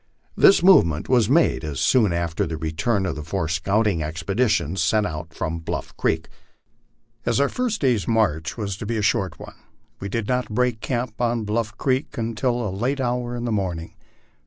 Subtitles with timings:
[0.35, 5.31] This movement was made soon after the return of the four scouting expeditions sent out
[5.31, 6.27] from Bluff creek.
[7.23, 9.53] As our first day's march was to be a short one,
[9.99, 13.93] we did not break camp on Bluff creek until a late hour in the morning.